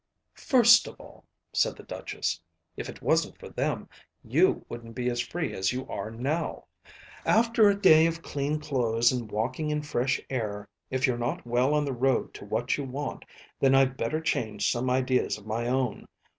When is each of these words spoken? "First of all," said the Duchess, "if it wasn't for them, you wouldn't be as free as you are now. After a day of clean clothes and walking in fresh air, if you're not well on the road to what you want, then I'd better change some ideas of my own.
"First 0.39 0.87
of 0.87 0.99
all," 0.99 1.25
said 1.53 1.75
the 1.75 1.83
Duchess, 1.83 2.41
"if 2.75 2.89
it 2.89 3.03
wasn't 3.03 3.37
for 3.37 3.49
them, 3.49 3.87
you 4.23 4.65
wouldn't 4.67 4.95
be 4.95 5.11
as 5.11 5.19
free 5.19 5.53
as 5.53 5.71
you 5.71 5.87
are 5.87 6.09
now. 6.09 6.65
After 7.23 7.69
a 7.69 7.79
day 7.79 8.07
of 8.07 8.23
clean 8.23 8.59
clothes 8.59 9.11
and 9.11 9.31
walking 9.31 9.69
in 9.69 9.83
fresh 9.83 10.19
air, 10.27 10.67
if 10.89 11.05
you're 11.05 11.19
not 11.19 11.45
well 11.45 11.75
on 11.75 11.85
the 11.85 11.93
road 11.93 12.33
to 12.33 12.45
what 12.45 12.77
you 12.77 12.83
want, 12.83 13.25
then 13.59 13.75
I'd 13.75 13.95
better 13.95 14.19
change 14.19 14.71
some 14.71 14.89
ideas 14.89 15.37
of 15.37 15.45
my 15.45 15.67
own. 15.67 16.07